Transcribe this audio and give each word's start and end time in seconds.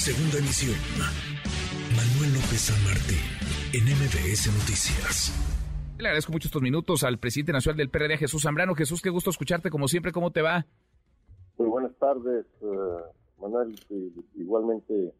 Segunda 0.00 0.38
emisión. 0.38 0.74
Manuel 1.94 2.32
López 2.32 2.72
San 2.72 2.84
Martín, 2.84 3.20
en 3.74 3.84
MBS 3.84 4.48
Noticias. 4.48 5.30
Le 5.98 6.08
agradezco 6.08 6.32
mucho 6.32 6.48
estos 6.48 6.62
minutos 6.62 7.04
al 7.04 7.18
presidente 7.18 7.52
nacional 7.52 7.76
del 7.76 7.90
PRD, 7.90 8.16
Jesús 8.16 8.44
Zambrano. 8.44 8.74
Jesús, 8.74 9.02
qué 9.02 9.10
gusto 9.10 9.28
escucharte 9.28 9.68
como 9.68 9.88
siempre. 9.88 10.10
¿Cómo 10.10 10.30
te 10.30 10.40
va? 10.40 10.64
Muy 11.58 11.68
buenas 11.68 11.92
tardes, 11.98 12.46
uh, 12.62 13.42
Manuel. 13.42 13.78
Igualmente 14.36 15.12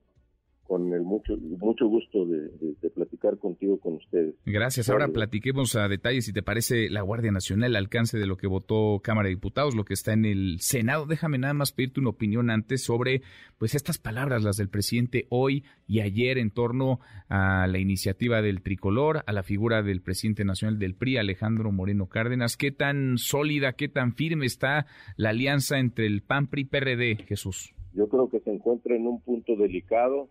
con 0.71 0.93
el 0.93 1.03
mucho 1.03 1.37
mucho 1.37 1.89
gusto 1.89 2.27
de, 2.27 2.91
platicar 2.95 3.39
contigo 3.39 3.81
con 3.81 3.95
ustedes. 3.95 4.37
Gracias. 4.47 4.89
Ahora 4.89 5.09
platiquemos 5.09 5.75
a 5.75 5.89
detalle, 5.89 6.23
si 6.23 6.33
te 6.33 6.45
parece, 6.45 6.89
la 6.91 7.03
Guardia 7.03 7.33
Nacional, 7.33 7.71
el 7.71 7.77
alcance 7.77 8.19
de 8.19 8.27
lo 8.27 8.37
que 8.37 8.47
votó 8.47 9.01
Cámara 9.03 9.27
de 9.27 9.35
Diputados, 9.35 9.75
lo 9.75 9.85
que 9.85 9.95
está 9.95 10.13
en 10.13 10.25
el 10.25 10.61
Senado. 10.61 11.07
Déjame 11.07 11.39
nada 11.39 11.55
más 11.55 11.73
pedirte 11.73 11.99
una 11.99 12.11
opinión 12.11 12.51
antes 12.51 12.85
sobre 12.85 13.23
pues 13.59 13.75
estas 13.75 13.99
palabras, 13.99 14.45
las 14.45 14.59
del 14.59 14.69
presidente 14.69 15.27
hoy 15.29 15.65
y 15.89 16.03
ayer 16.03 16.39
en 16.39 16.53
torno 16.53 17.01
a 17.29 17.67
la 17.67 17.79
iniciativa 17.81 18.41
del 18.41 18.63
tricolor, 18.63 19.25
a 19.27 19.33
la 19.33 19.43
figura 19.43 19.83
del 19.83 20.03
presidente 20.03 20.45
nacional 20.45 20.79
del 20.79 20.95
PRI, 20.95 21.17
Alejandro 21.17 21.73
Moreno 21.73 22.07
Cárdenas. 22.07 22.57
¿Qué 22.57 22.71
tan 22.71 23.19
sólida, 23.19 23.73
qué 23.73 23.89
tan 23.89 24.13
firme 24.13 24.47
está 24.47 24.87
la 25.17 25.31
alianza 25.31 25.81
entre 25.81 26.07
el 26.07 26.23
PAN, 26.23 26.47
PRI, 26.47 26.67
PRD, 26.67 27.17
Jesús? 27.27 27.75
Yo 27.93 28.09
creo 28.09 28.31
que 28.31 28.39
se 28.39 28.53
encuentra 28.53 28.95
en 28.95 29.09
un 29.09 29.21
punto 29.21 29.57
delicado 29.57 30.29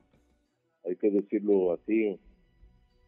hay 0.85 0.95
que 0.95 1.11
decirlo 1.11 1.73
así, 1.73 2.19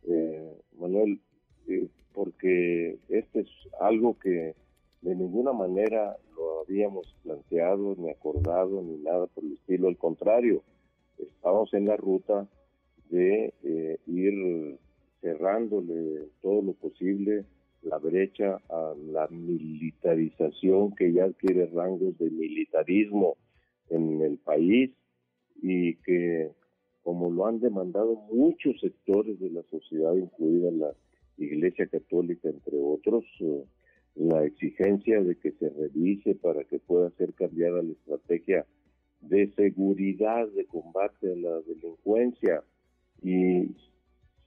eh, 0.08 0.58
Manuel, 0.78 1.20
eh, 1.68 1.88
porque 2.14 3.00
este 3.10 3.42
es 3.42 3.50
algo 3.80 4.18
que 4.20 4.56
de 5.02 5.16
ninguna 5.16 5.54
manera 5.54 6.18
lo 6.36 6.62
habíamos 6.62 7.16
planteado, 7.24 7.96
ni 7.98 8.10
acordado, 8.10 8.82
ni 8.82 8.98
nada 8.98 9.28
por 9.28 9.44
el 9.44 9.54
estilo. 9.54 9.88
Al 9.88 9.98
contrario, 9.98 10.64
estamos 11.18 11.74
en 11.74 11.86
la 11.86 11.98
ruta 11.98 12.48
de 13.10 13.54
eh, 13.64 13.98
ir 14.08 14.78
cerrándole 15.22 16.28
todo 16.42 16.62
lo 16.62 16.74
posible 16.74 17.46
la 17.84 17.98
brecha 17.98 18.60
a 18.70 18.94
la 19.12 19.28
militarización 19.30 20.94
que 20.96 21.12
ya 21.14 21.26
adquiere 21.26 21.66
rangos 21.68 22.18
de 22.18 22.30
militarismo 22.30 23.38
en 23.90 24.22
el 24.22 24.38
país 24.38 24.92
y 25.62 25.96
que 25.98 26.52
como 27.04 27.32
lo 27.32 27.48
han 27.48 27.60
demandado 27.60 28.16
muchos 28.32 28.80
sectores 28.80 29.40
de 29.40 29.50
la 29.50 29.64
sociedad, 29.64 30.14
incluida 30.16 30.72
la 30.72 30.94
Iglesia 31.38 31.88
Católica, 31.88 32.50
entre 32.50 32.78
otros, 32.78 33.26
eh, 33.40 33.64
la 34.16 34.44
exigencia 34.44 35.22
de 35.22 35.36
que 35.36 35.52
se 35.54 35.70
revise 35.70 36.36
para 36.36 36.64
que 36.66 36.80
pueda 36.80 37.10
ser 37.12 37.34
cambiada 37.34 37.82
la 37.82 37.92
estrategia 37.92 38.66
de 39.22 39.52
seguridad, 39.54 40.48
de 40.50 40.66
combate 40.66 41.32
a 41.32 41.36
la 41.36 41.62
delincuencia, 41.62 42.64
y 43.24 43.76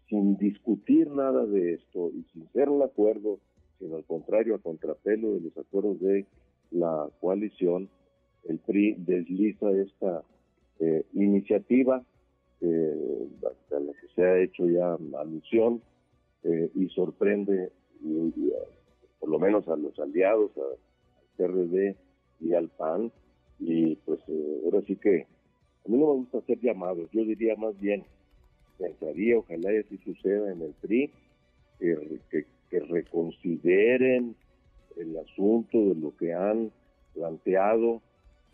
sin 0.08 0.36
discutir 0.36 1.08
nada 1.10 1.46
de 1.46 1.74
esto 1.74 2.10
y 2.10 2.24
sin 2.32 2.48
ser 2.52 2.68
un 2.68 2.82
acuerdo, 2.82 3.38
sino 3.78 3.96
al 3.96 4.04
contrario, 4.04 4.54
a 4.54 4.58
contrapelo 4.58 5.34
de 5.34 5.40
los 5.40 5.56
acuerdos 5.56 6.00
de 6.00 6.26
la 6.70 7.08
coalición, 7.20 7.88
el 8.48 8.58
PRI 8.58 8.96
desliza 8.98 9.70
esta 9.72 10.22
eh, 10.80 11.04
iniciativa 11.14 12.04
eh, 12.64 13.28
a 13.70 13.80
la 13.80 13.92
que 13.92 14.08
se 14.14 14.22
ha 14.22 14.38
hecho 14.40 14.66
ya 14.66 14.96
alusión 15.18 15.82
eh, 16.42 16.70
y 16.74 16.88
sorprende 16.88 17.70
por 19.20 19.28
lo 19.28 19.38
menos 19.38 19.66
a 19.68 19.76
los 19.76 19.98
aliados, 19.98 20.50
al 20.56 20.78
PRD 21.36 21.96
y 22.40 22.54
al 22.54 22.68
PAN. 22.68 23.10
Y 23.58 23.96
pues 23.96 24.20
eh, 24.28 24.60
ahora 24.64 24.82
sí 24.86 24.96
que 24.96 25.26
a 25.86 25.88
mí 25.88 25.98
no 25.98 26.06
me 26.06 26.12
gusta 26.14 26.38
hacer 26.38 26.60
llamados, 26.60 27.10
yo 27.12 27.24
diría 27.24 27.54
más 27.56 27.78
bien, 27.78 28.04
pensaría, 28.78 29.38
ojalá 29.38 29.72
y 29.72 29.78
así 29.78 29.98
suceda 29.98 30.52
en 30.52 30.62
el 30.62 30.74
PRI, 30.80 31.10
que, 31.78 32.46
que 32.70 32.80
reconsideren 32.80 34.34
el 34.96 35.18
asunto 35.18 35.78
de 35.78 35.94
lo 35.94 36.16
que 36.16 36.32
han 36.32 36.70
planteado, 37.14 38.00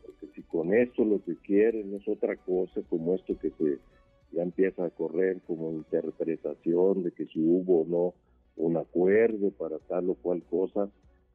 porque 0.05 0.27
si 0.35 0.43
con 0.43 0.75
esto 0.75 1.05
lo 1.05 1.23
que 1.25 1.37
quieren 1.37 1.95
es 1.95 2.07
otra 2.09 2.37
cosa 2.37 2.81
como 2.89 3.15
esto 3.15 3.39
que 3.39 3.51
se 3.51 3.79
ya 4.33 4.43
empieza 4.43 4.85
a 4.85 4.91
correr 4.91 5.41
como 5.47 5.73
interpretación 5.73 7.03
de 7.03 7.13
que 7.13 7.27
si 7.27 7.41
hubo 7.41 7.83
o 7.83 7.87
no 7.87 8.15
un 8.57 8.77
acuerdo 8.77 9.51
para 9.51 9.79
tal 9.79 10.11
o 10.11 10.15
cual 10.15 10.43
cosa, 10.43 10.91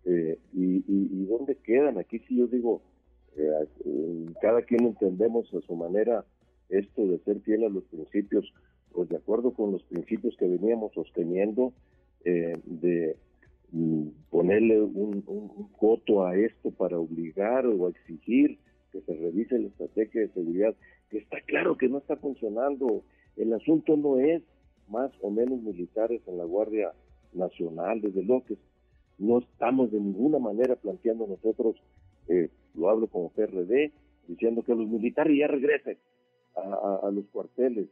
eh, 0.05 0.37
y, 0.53 0.83
y, 0.87 1.25
dónde 1.25 1.55
quedan. 1.55 1.97
Aquí 1.97 2.19
sí 2.19 2.37
yo 2.37 2.45
digo, 2.47 2.81
eh, 3.35 3.51
cada 4.39 4.61
quien 4.61 4.85
entendemos 4.85 5.51
a 5.53 5.61
su 5.61 5.75
manera 5.75 6.23
esto 6.69 7.07
de 7.07 7.17
ser 7.19 7.41
fiel 7.41 7.63
a 7.63 7.69
los 7.69 7.83
principios, 7.85 8.53
pues 8.91 9.09
de 9.09 9.17
acuerdo 9.17 9.51
con 9.51 9.71
los 9.71 9.83
principios 9.83 10.35
que 10.37 10.47
veníamos 10.47 10.93
sosteniendo, 10.93 11.73
eh, 12.23 12.57
de 12.65 13.15
mm, 13.71 14.07
ponerle 14.29 14.81
un, 14.81 15.23
un, 15.25 15.67
coto 15.77 16.23
a 16.23 16.37
esto 16.37 16.71
para 16.71 16.99
obligar 16.99 17.65
o 17.65 17.89
exigir 17.89 18.59
que 18.95 19.13
se 19.13 19.19
revise 19.19 19.59
la 19.59 19.67
estrategia 19.67 20.21
de 20.21 20.29
seguridad 20.29 20.75
está 21.17 21.41
claro 21.41 21.77
que 21.77 21.89
no 21.89 21.97
está 21.97 22.15
funcionando. 22.15 23.03
El 23.35 23.53
asunto 23.53 23.97
no 23.97 24.19
es 24.19 24.41
más 24.87 25.11
o 25.21 25.29
menos 25.29 25.61
militares 25.61 26.21
en 26.27 26.37
la 26.37 26.45
Guardia 26.45 26.93
Nacional, 27.33 28.01
desde 28.01 28.23
lo 28.23 28.43
que 28.45 28.57
no 29.17 29.39
estamos 29.39 29.91
de 29.91 29.99
ninguna 29.99 30.39
manera 30.39 30.75
planteando 30.75 31.27
nosotros, 31.27 31.75
eh, 32.27 32.49
lo 32.75 32.89
hablo 32.89 33.07
como 33.07 33.29
PRD, 33.29 33.91
diciendo 34.27 34.63
que 34.63 34.75
los 34.75 34.87
militares 34.87 35.37
ya 35.37 35.47
regresen 35.47 35.97
a, 36.55 37.11
los 37.11 37.25
cuarteles, 37.33 37.89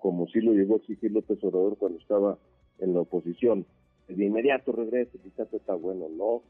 como 0.00 0.26
si 0.28 0.40
lo 0.40 0.52
llegó 0.52 0.74
a 0.74 0.78
exigir 0.78 1.12
López 1.12 1.42
Obrador 1.44 1.76
cuando 1.76 1.98
estaba 1.98 2.38
en 2.78 2.94
la 2.94 3.00
oposición. 3.00 3.66
De 4.08 4.24
inmediato 4.24 4.72
regrese, 4.72 5.18
quizás 5.18 5.52
está 5.52 5.74
bueno, 5.74 6.08
no, 6.08 6.42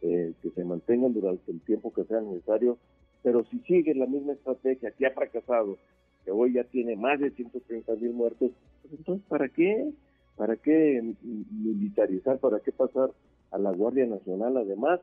eh, 0.00 0.32
que 0.40 0.50
se 0.50 0.64
mantengan 0.64 1.12
durante 1.12 1.52
el 1.52 1.60
tiempo 1.60 1.92
que 1.92 2.04
sea 2.04 2.22
necesario 2.22 2.78
pero 3.22 3.44
si 3.44 3.58
sigue 3.60 3.94
la 3.94 4.06
misma 4.06 4.32
estrategia 4.32 4.90
que 4.92 5.06
ha 5.06 5.10
fracasado, 5.10 5.78
que 6.24 6.30
hoy 6.30 6.54
ya 6.54 6.64
tiene 6.64 6.96
más 6.96 7.20
de 7.20 7.30
130 7.30 7.94
mil 7.96 8.12
muertos, 8.12 8.50
pues 8.82 8.94
entonces 8.94 9.26
¿para 9.28 9.48
qué? 9.48 9.90
¿Para 10.36 10.56
qué 10.56 11.14
militarizar? 11.22 12.38
¿Para 12.38 12.60
qué 12.60 12.72
pasar 12.72 13.10
a 13.50 13.58
la 13.58 13.72
Guardia 13.72 14.06
Nacional? 14.06 14.56
Además, 14.56 15.00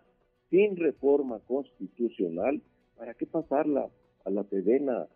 sin 0.50 0.76
reforma 0.78 1.40
constitucional, 1.48 2.62
¿para 2.98 3.14
qué 3.14 3.26
pasarla 3.26 3.90
a 4.26 4.30
la 4.30 4.44
pedena? 4.44 5.08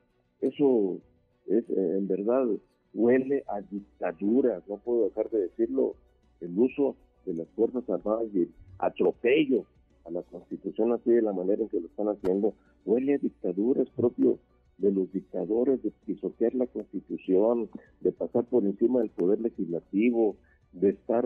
Eso 0.41 0.99
es, 1.47 1.67
eh, 1.69 1.97
en 1.97 2.07
verdad, 2.07 2.45
huele 2.93 3.43
a 3.47 3.61
dictadura, 3.61 4.61
no 4.67 4.77
puedo 4.77 5.05
dejar 5.05 5.29
de 5.29 5.41
decirlo, 5.41 5.95
el 6.41 6.57
uso 6.57 6.95
de 7.25 7.33
las 7.33 7.47
Fuerzas 7.49 7.87
Armadas 7.89 8.27
y 8.33 8.41
el 8.41 8.51
atropello 8.79 9.65
a 10.05 10.11
la 10.11 10.23
Constitución 10.23 10.91
así 10.93 11.11
de 11.11 11.21
la 11.21 11.33
manera 11.33 11.61
en 11.61 11.69
que 11.69 11.79
lo 11.79 11.87
están 11.87 12.09
haciendo, 12.09 12.53
huele 12.91 13.15
a 13.15 13.17
dictadura, 13.17 13.83
es 13.83 13.89
propio 13.89 14.37
de 14.77 14.91
los 14.91 15.11
dictadores 15.13 15.81
de 15.83 15.91
pisotear 16.05 16.53
la 16.55 16.67
Constitución, 16.67 17.69
de 18.01 18.11
pasar 18.11 18.43
por 18.45 18.63
encima 18.65 18.99
del 18.99 19.09
poder 19.11 19.39
legislativo, 19.39 20.35
de 20.73 20.89
estar 20.89 21.25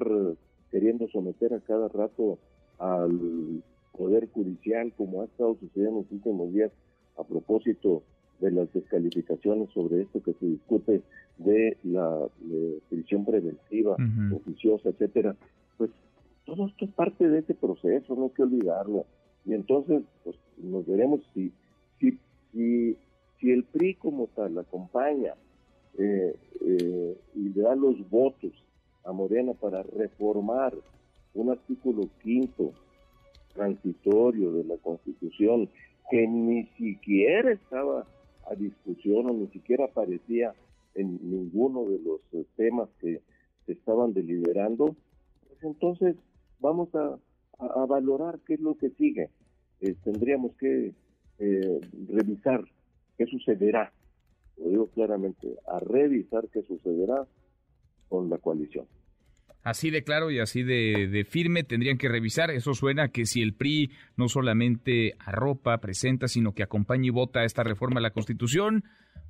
queriendo 0.71 1.07
someter 1.07 1.53
a 1.53 1.61
cada 1.61 1.87
rato 1.87 2.37
al 2.77 3.63
poder 3.97 4.29
judicial, 4.31 4.93
como 4.97 5.21
ha 5.21 5.25
estado 5.25 5.55
sucediendo 5.59 5.99
en 5.99 6.03
los 6.03 6.11
últimos 6.11 6.53
días 6.53 6.71
a 7.17 7.23
propósito 7.23 8.03
de 8.41 8.51
las 8.51 8.71
descalificaciones 8.73 9.69
sobre 9.73 10.01
esto 10.01 10.21
que 10.21 10.33
se 10.33 10.45
discute 10.45 11.01
de 11.37 11.77
la 11.83 12.27
prisión 12.89 13.25
preventiva, 13.25 13.95
oficiosa, 14.35 14.89
etcétera, 14.89 15.35
pues 15.77 15.89
todo 16.45 16.67
esto 16.67 16.85
es 16.85 16.91
parte 16.91 17.27
de 17.27 17.39
ese 17.39 17.53
proceso, 17.55 18.15
no 18.15 18.25
hay 18.25 18.29
que 18.31 18.43
olvidarlo. 18.43 19.05
Y 19.45 19.53
entonces, 19.53 20.03
pues 20.23 20.35
nos 20.57 20.85
veremos 20.85 21.21
si, 21.33 21.51
si, 21.99 22.17
si, 22.51 23.51
el 23.51 23.63
PRI 23.63 23.95
como 23.95 24.27
tal 24.27 24.57
acompaña 24.57 25.33
eh, 25.97 26.35
eh, 26.61 27.17
y 27.35 27.49
le 27.49 27.61
da 27.61 27.75
los 27.75 28.09
votos 28.09 28.51
a 29.03 29.11
Morena 29.11 29.53
para 29.53 29.83
reformar 29.83 30.73
un 31.33 31.51
artículo 31.51 32.09
quinto 32.23 32.73
transitorio 33.53 34.51
de 34.51 34.63
la 34.63 34.77
Constitución 34.77 35.69
que 36.09 36.27
ni 36.27 36.65
siquiera 36.77 37.51
estaba 37.51 38.05
a 38.49 38.55
discusión 38.55 39.29
o 39.29 39.33
ni 39.33 39.47
siquiera 39.47 39.85
aparecía 39.85 40.53
en 40.95 41.19
ninguno 41.21 41.85
de 41.85 41.99
los 41.99 42.21
eh, 42.33 42.45
temas 42.55 42.89
que 42.99 43.21
se 43.65 43.73
estaban 43.73 44.13
deliberando, 44.13 44.95
pues 45.47 45.63
entonces 45.63 46.15
vamos 46.59 46.89
a, 46.95 47.17
valorar 47.87 48.39
qué 48.45 48.55
es 48.55 48.59
lo 48.59 48.75
que 48.75 48.89
sigue. 48.91 49.29
Eh, 49.85 49.95
tendríamos 50.03 50.55
que 50.55 50.93
eh, 51.37 51.79
revisar 52.09 52.63
qué 53.17 53.25
sucederá, 53.27 53.93
lo 54.57 54.69
digo 54.69 54.87
claramente, 54.87 55.47
a 55.67 55.79
revisar 55.79 56.47
qué 56.51 56.63
sucederá 56.63 57.27
con 58.09 58.29
la 58.29 58.39
coalición. 58.39 58.87
Así 59.61 59.89
de 59.91 60.03
claro 60.03 60.31
y 60.31 60.39
así 60.39 60.63
de, 60.63 61.25
firme 61.27 61.63
tendrían 61.63 61.97
que 61.97 62.09
revisar. 62.09 62.51
Eso 62.51 62.73
suena 62.73 63.09
que 63.09 63.25
si 63.25 63.41
el 63.41 63.53
PRI 63.53 63.91
no 64.15 64.27
solamente 64.27 65.13
arropa, 65.19 65.79
presenta, 65.79 66.27
sino 66.27 66.53
que 66.53 66.63
acompaña 66.63 67.07
y 67.07 67.09
vota 67.09 67.43
esta 67.43 67.63
reforma 67.63 67.99
a 67.99 68.03
la 68.03 68.11
Constitución, 68.11 68.83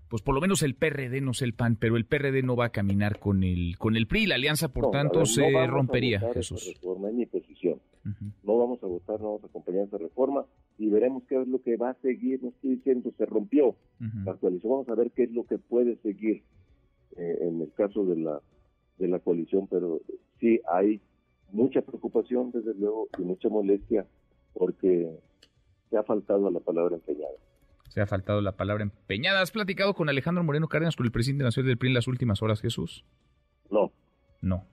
pues 0.09 0.21
por 0.21 0.35
lo 0.35 0.41
menos 0.41 0.61
el 0.63 0.75
PRD, 0.75 1.21
no 1.21 1.33
sé 1.33 1.45
el 1.45 1.53
PAN, 1.53 1.77
pero 1.77 1.97
el 1.97 2.05
PRD 2.05 2.43
no 2.43 2.55
va 2.55 2.65
a 2.65 2.69
caminar 2.69 3.19
con 3.19 3.43
el 3.43 3.77
con 3.77 3.95
el 3.95 4.07
PRI. 4.07 4.27
La 4.27 4.35
alianza, 4.35 4.69
por 4.69 4.91
tanto, 4.91 5.25
se 5.25 5.49
rompería, 5.67 6.21
Jesús. 6.33 6.73
Reforma 6.75 7.11
mi 7.11 7.25
posición. 7.25 7.79
No 8.43 8.57
vamos 8.57 8.83
a 8.83 8.85
votar, 8.87 9.19
no 9.19 9.27
vamos 9.27 9.43
a 9.43 9.47
acompañar 9.47 9.87
esa 9.87 9.97
reforma 9.97 10.45
y 10.77 10.89
veremos 10.89 11.23
qué 11.27 11.41
es 11.41 11.47
lo 11.47 11.61
que 11.61 11.75
va 11.75 11.89
a 11.91 11.93
seguir. 11.95 12.41
No 12.43 12.49
estoy 12.49 12.75
diciendo 12.75 13.11
se 13.17 13.25
rompió 13.25 13.75
la 14.25 14.35
coalición. 14.35 14.71
Vamos 14.71 14.89
a 14.89 14.95
ver 14.95 15.11
qué 15.11 15.23
es 15.23 15.31
lo 15.31 15.45
que 15.45 15.57
puede 15.57 15.95
seguir 15.97 16.43
eh, 17.17 17.37
en 17.41 17.61
el 17.61 17.71
caso 17.73 18.05
de 18.05 18.17
la 18.17 18.41
de 18.97 19.07
la 19.07 19.19
coalición, 19.19 19.67
pero 19.67 20.01
sí 20.39 20.61
hay 20.71 21.01
mucha 21.51 21.81
preocupación, 21.81 22.51
desde 22.51 22.73
luego, 22.75 23.07
y 23.17 23.23
mucha 23.23 23.49
molestia 23.49 24.05
porque 24.53 25.09
se 25.89 25.97
ha 25.97 26.03
faltado 26.03 26.49
la 26.49 26.59
palabra 26.59 26.95
empeñada. 26.95 27.35
Se 27.95 28.01
ha 28.01 28.07
faltado 28.07 28.42
la 28.42 28.57
palabra 28.57 28.83
empeñada. 28.83 29.39
¿Has 29.39 29.51
platicado 29.51 29.94
con 29.94 30.09
Alejandro 30.09 30.44
Moreno 30.44 30.68
Cárdenas, 30.68 30.97
con 30.97 31.06
el 31.06 31.13
presidente 31.13 31.45
nacional 31.45 31.69
del 31.69 31.77
PRI 31.77 31.88
en 31.88 31.94
las 31.94 32.09
últimas 32.09 32.42
horas, 32.42 32.59
Jesús? 32.59 33.06
No. 33.71 33.94
No. 34.42 34.68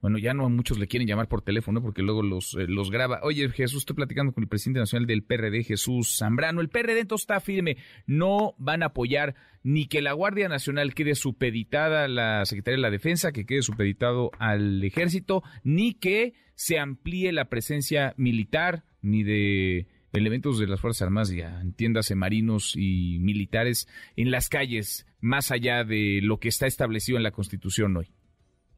Bueno, 0.00 0.16
ya 0.18 0.32
no 0.32 0.48
muchos 0.48 0.78
le 0.78 0.86
quieren 0.86 1.08
llamar 1.08 1.26
por 1.26 1.42
teléfono 1.42 1.82
porque 1.82 2.02
luego 2.02 2.22
los, 2.22 2.54
eh, 2.54 2.66
los 2.68 2.92
graba. 2.92 3.18
Oye, 3.24 3.48
Jesús, 3.48 3.78
estoy 3.78 3.96
platicando 3.96 4.32
con 4.32 4.44
el 4.44 4.48
presidente 4.48 4.78
nacional 4.78 5.08
del 5.08 5.24
PRD, 5.24 5.64
Jesús 5.64 6.16
Zambrano. 6.16 6.60
El 6.60 6.68
PRD 6.68 7.00
entonces 7.00 7.24
está 7.24 7.40
firme. 7.40 7.76
No 8.06 8.54
van 8.56 8.84
a 8.84 8.86
apoyar 8.86 9.34
ni 9.64 9.88
que 9.88 10.00
la 10.00 10.12
Guardia 10.12 10.48
Nacional 10.48 10.94
quede 10.94 11.16
supeditada 11.16 12.04
a 12.04 12.08
la 12.08 12.44
Secretaría 12.44 12.76
de 12.76 12.82
la 12.82 12.90
Defensa, 12.92 13.32
que 13.32 13.46
quede 13.46 13.62
supeditado 13.62 14.30
al 14.38 14.84
Ejército, 14.84 15.42
ni 15.64 15.94
que 15.94 16.34
se 16.54 16.78
amplíe 16.78 17.32
la 17.32 17.46
presencia 17.46 18.14
militar, 18.16 18.84
ni 19.02 19.24
de 19.24 19.88
elementos 20.12 20.58
de 20.58 20.66
las 20.66 20.80
Fuerzas 20.80 21.02
Armadas, 21.02 21.30
ya 21.30 21.60
entiéndase 21.60 22.14
marinos 22.14 22.74
y 22.76 23.18
militares, 23.20 23.88
en 24.16 24.30
las 24.30 24.48
calles, 24.48 25.06
más 25.20 25.50
allá 25.50 25.84
de 25.84 26.20
lo 26.22 26.38
que 26.38 26.48
está 26.48 26.66
establecido 26.66 27.18
en 27.18 27.24
la 27.24 27.30
Constitución 27.30 27.96
hoy. 27.96 28.08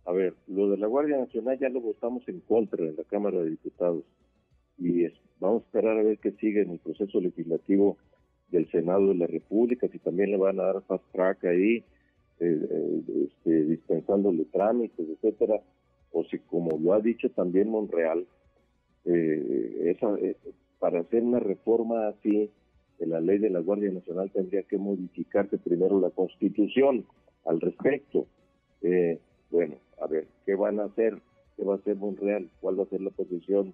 A 0.05 0.13
ver, 0.13 0.35
lo 0.49 0.69
de 0.69 0.77
la 0.77 0.89
Guardia 0.89 1.17
Nacional 1.17 1.59
ya 1.59 1.69
lo 1.69 1.81
votamos 1.81 2.27
en 2.29 2.41
contra 2.41 2.85
en 2.85 2.97
la 2.97 3.05
Cámara 3.05 3.39
de 3.39 3.51
Diputados 3.51 4.05
y 4.79 5.07
vamos 5.39 5.63
a 5.63 5.67
esperar 5.67 5.99
a 5.99 6.03
ver 6.03 6.19
qué 6.19 6.33
sigue 6.33 6.63
en 6.63 6.71
el 6.71 6.79
proceso 6.79 7.21
legislativo 7.21 7.99
del 8.51 8.71
Senado 8.71 9.09
de 9.09 9.15
la 9.15 9.27
República, 9.27 9.89
si 9.89 9.99
también 9.99 10.31
le 10.31 10.37
van 10.37 10.61
a 10.61 10.65
dar 10.65 10.83
fast 10.83 11.05
track 11.13 11.45
ahí, 11.45 11.85
eh, 12.41 12.69
eh, 12.71 13.03
este, 13.29 13.65
dispensándole 13.65 14.45
trámites, 14.47 15.07
etcétera, 15.09 15.61
o 16.11 16.25
si 16.25 16.39
como 16.41 16.79
lo 16.79 16.93
ha 16.93 17.01
dicho 17.01 17.31
también 17.31 17.71
Monreal, 17.71 18.27
eh, 19.05 19.95
esa, 19.97 20.15
para 20.83 20.99
hacer 20.99 21.23
una 21.23 21.39
reforma 21.39 22.09
así 22.09 22.51
de 22.99 23.07
la 23.07 23.21
ley 23.21 23.39
de 23.39 23.51
la 23.51 23.61
Guardia 23.61 23.93
Nacional 23.93 24.33
tendría 24.33 24.65
que 24.65 24.79
modificarse 24.79 25.57
primero 25.57 26.01
la 26.01 26.11
Constitución 26.11 27.07
al 27.45 27.61
respecto. 27.61 28.27
bueno, 29.53 29.77
a 30.01 30.09
ver, 30.09 30.27
¿qué 30.45 30.57
van 30.57 30.81
a 30.81 30.87
hacer? 30.87 31.23
¿Qué 31.57 31.63
va 31.63 31.75
a 31.75 31.77
hacer 31.77 31.95
Monreal? 31.95 32.51
¿Cuál 32.61 32.81
va 32.81 32.83
a 32.83 32.89
ser 32.89 33.01
la 33.01 33.11
posición 33.11 33.73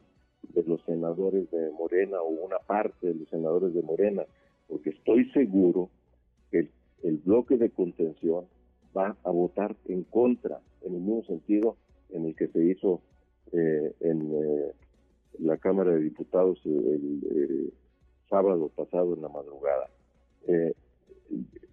de 0.52 0.62
los 0.64 0.84
senadores 0.84 1.50
de 1.50 1.70
Morena 1.70 2.20
o 2.20 2.28
una 2.28 2.58
parte 2.58 3.06
de 3.06 3.14
los 3.14 3.28
senadores 3.30 3.72
de 3.72 3.80
Morena? 3.80 4.24
Porque 4.68 4.90
estoy 4.90 5.30
seguro 5.30 5.88
que 6.50 6.68
el, 7.04 7.16
bloque 7.24 7.56
de 7.56 7.70
contención 7.70 8.44
va 8.94 9.16
a 9.24 9.30
votar 9.30 9.74
en 9.86 10.02
contra, 10.04 10.60
en 10.82 10.94
el 10.94 11.00
mismo 11.00 11.24
sentido 11.24 11.76
en 12.10 12.26
el 12.26 12.36
que 12.36 12.48
se 12.48 12.62
hizo 12.62 13.00
eh, 13.52 13.94
en 14.00 14.30
eh, 14.30 14.47
Cámara 15.58 15.92
de 15.92 16.02
Diputados 16.02 16.60
el, 16.64 17.22
eh, 17.30 17.72
sábado 18.28 18.70
pasado 18.74 19.14
en 19.14 19.22
la 19.22 19.28
madrugada. 19.28 19.88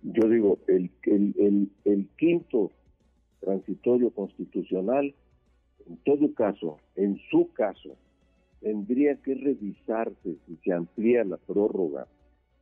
yo 0.04 0.30
digo, 0.30 0.60
el, 0.68 0.90
quinto 2.18 2.72
transitorio 3.40 4.10
constitucional, 4.12 5.14
en 5.88 5.98
todo 5.98 6.34
caso, 6.34 6.80
en 6.96 7.20
su 7.30 7.52
caso, 7.54 7.96
tendría 8.62 9.16
que 9.18 9.36
revisarse 9.36 10.38
si 10.46 10.56
se 10.64 10.74
amplía 10.74 11.24
la 11.24 11.38
prórroga 11.38 12.08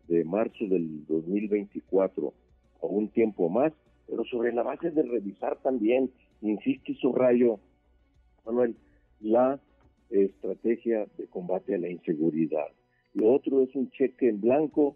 de 0.07 0.23
marzo 0.25 0.65
del 0.67 1.05
2024 1.07 2.33
o 2.81 2.87
un 2.87 3.07
tiempo 3.09 3.49
más, 3.49 3.71
pero 4.07 4.25
sobre 4.25 4.51
la 4.53 4.63
base 4.63 4.91
de 4.91 5.03
revisar 5.03 5.57
también, 5.61 6.11
insisto 6.41 6.91
y 6.91 6.95
subrayo, 6.95 7.59
Manuel, 8.45 8.75
la 9.21 9.59
estrategia 10.21 11.07
de 11.17 11.27
combate 11.27 11.75
a 11.75 11.77
la 11.77 11.89
inseguridad. 11.89 12.67
Lo 13.13 13.33
otro 13.33 13.61
es 13.61 13.75
un 13.75 13.89
cheque 13.91 14.29
en 14.29 14.41
blanco 14.41 14.95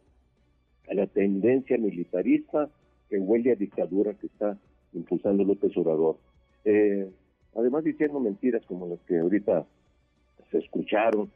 a 0.90 0.94
la 0.94 1.08
tendencia 1.08 1.78
militarista 1.78 2.70
que 3.10 3.20
huele 3.20 3.52
a 3.52 3.56
dictadura 3.56 4.14
que 4.14 4.28
está 4.28 4.58
impulsando 4.94 5.44
López 5.44 5.76
Obrador. 5.78 6.18
Eh, 6.66 7.10
además 7.56 7.84
diciendo 7.84 8.20
mentiras 8.20 8.66
como 8.66 8.88
las 8.88 9.00
que 9.02 9.20
ahorita 9.20 9.66
se 10.52 10.60
escucharon, 10.60 11.32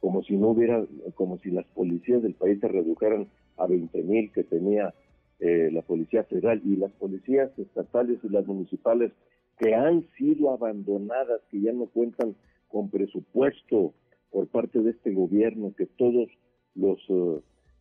como 0.00 0.22
si 0.22 0.36
no 0.36 0.48
hubiera, 0.48 0.84
como 1.14 1.38
si 1.38 1.50
las 1.50 1.66
policías 1.66 2.22
del 2.22 2.34
país 2.34 2.60
se 2.60 2.68
redujeran 2.68 3.28
a 3.56 3.66
20 3.66 4.02
mil 4.02 4.30
que 4.32 4.44
tenía 4.44 4.94
eh, 5.40 5.70
la 5.72 5.82
Policía 5.82 6.24
Federal 6.24 6.60
y 6.64 6.76
las 6.76 6.92
policías 6.92 7.50
estatales 7.58 8.18
y 8.22 8.28
las 8.28 8.46
municipales 8.46 9.12
que 9.58 9.74
han 9.74 10.06
sido 10.16 10.50
abandonadas, 10.50 11.40
que 11.50 11.60
ya 11.60 11.72
no 11.72 11.86
cuentan 11.86 12.34
con 12.68 12.90
presupuesto 12.90 13.94
por 14.30 14.48
parte 14.48 14.80
de 14.80 14.90
este 14.90 15.12
gobierno, 15.12 15.72
que 15.76 15.86
todos 15.86 16.28
los 16.74 16.98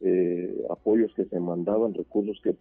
eh, 0.02 0.66
apoyos 0.70 1.14
que 1.16 1.26
se 1.26 1.40
mandaban, 1.40 1.94
recursos 1.94 2.40
que 2.44 2.56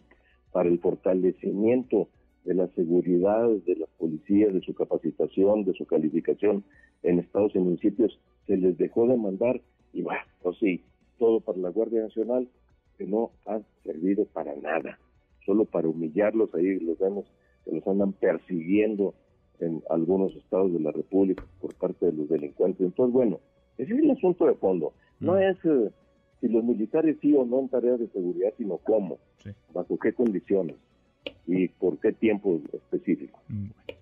para 0.51 0.69
el 0.69 0.79
fortalecimiento 0.79 2.09
de 2.45 2.53
la 2.53 2.67
seguridad 2.69 3.49
de 3.65 3.75
las 3.75 3.89
policías, 3.97 4.53
de 4.53 4.61
su 4.61 4.73
capacitación, 4.73 5.65
de 5.65 5.73
su 5.73 5.85
calificación 5.85 6.63
en 7.03 7.19
estados 7.19 7.55
y 7.55 7.59
municipios, 7.59 8.19
se 8.47 8.57
les 8.57 8.77
dejó 8.77 9.07
de 9.07 9.17
mandar 9.17 9.61
y 9.93 10.01
va, 10.03 10.17
pues 10.41 10.57
sí, 10.59 10.83
todo 11.17 11.39
para 11.39 11.57
la 11.57 11.69
Guardia 11.69 12.03
Nacional, 12.03 12.47
que 12.97 13.05
no 13.05 13.31
ha 13.45 13.59
servido 13.83 14.25
para 14.25 14.55
nada, 14.55 14.99
solo 15.45 15.65
para 15.65 15.87
humillarlos, 15.87 16.53
ahí 16.53 16.79
los 16.79 16.97
vemos 16.99 17.25
que 17.63 17.71
los 17.71 17.87
andan 17.87 18.13
persiguiendo 18.13 19.15
en 19.59 19.81
algunos 19.89 20.35
estados 20.35 20.73
de 20.73 20.79
la 20.79 20.91
República 20.91 21.43
por 21.61 21.73
parte 21.75 22.07
de 22.07 22.13
los 22.13 22.29
delincuentes. 22.29 22.81
Entonces, 22.81 23.13
bueno, 23.13 23.39
ese 23.77 23.93
es 23.93 23.99
el 23.99 24.11
asunto 24.11 24.45
de 24.45 24.55
fondo. 24.55 24.93
No 25.19 25.33
mm. 25.33 25.39
es 25.39 25.57
eh, 25.65 25.91
si 26.41 26.47
los 26.47 26.63
militares 26.63 27.17
sí 27.21 27.33
o 27.35 27.45
no 27.45 27.59
en 27.59 27.69
tareas 27.69 27.99
de 27.99 28.07
seguridad, 28.07 28.53
sino 28.57 28.77
cómo, 28.77 29.17
bajo 29.73 29.97
qué 29.97 30.13
condiciones 30.13 30.75
y 31.47 31.67
por 31.67 31.99
qué 31.99 32.11
tiempo 32.11 32.61
específico. 32.73 33.39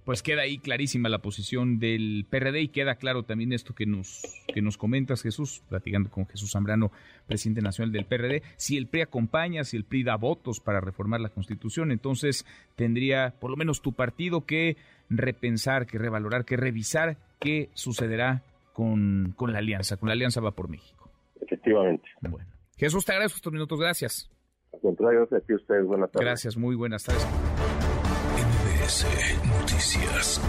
pues 0.05 0.23
queda 0.23 0.43
ahí 0.43 0.57
clarísima 0.57 1.09
la 1.09 1.19
posición 1.19 1.79
del 1.79 2.25
PRD 2.29 2.61
y 2.61 2.67
queda 2.69 2.95
claro 2.95 3.23
también 3.23 3.53
esto 3.53 3.73
que 3.75 3.85
nos, 3.85 4.21
que 4.53 4.61
nos 4.61 4.77
comentas, 4.77 5.21
Jesús, 5.21 5.61
platicando 5.69 6.09
con 6.09 6.25
Jesús 6.27 6.51
Zambrano, 6.51 6.91
presidente 7.27 7.61
nacional 7.61 7.91
del 7.91 8.05
PRD. 8.05 8.43
Si 8.55 8.77
el 8.77 8.87
PRI 8.87 9.01
acompaña, 9.01 9.63
si 9.63 9.77
el 9.77 9.83
PRI 9.83 10.03
da 10.03 10.15
votos 10.15 10.59
para 10.59 10.81
reformar 10.81 11.21
la 11.21 11.29
Constitución, 11.29 11.91
entonces 11.91 12.45
tendría 12.75 13.33
por 13.39 13.51
lo 13.51 13.57
menos 13.57 13.81
tu 13.81 13.93
partido 13.93 14.45
que 14.45 14.77
repensar, 15.09 15.85
que 15.85 15.97
revalorar, 15.97 16.45
que 16.45 16.57
revisar 16.57 17.17
qué 17.39 17.69
sucederá 17.73 18.41
con, 18.73 19.33
con 19.35 19.51
la 19.53 19.59
alianza, 19.59 19.97
con 19.97 20.07
la 20.07 20.13
alianza 20.13 20.41
va 20.41 20.51
por 20.51 20.69
México. 20.69 21.09
Efectivamente. 21.41 22.09
Bueno. 22.21 22.47
Jesús, 22.77 23.05
te 23.05 23.11
agradezco 23.11 23.37
estos 23.37 23.53
minutos, 23.53 23.79
gracias 23.79 24.32
contrario, 24.83 25.27
aquí 25.35 25.53
ustedes. 25.53 25.85
Buenas 25.87 26.11
tardes. 26.11 26.25
Gracias, 26.27 26.57
muy 26.57 26.75
buenas 26.75 27.03
tardes. 27.03 27.25
MBS 28.35 29.07
Noticias. 29.47 30.41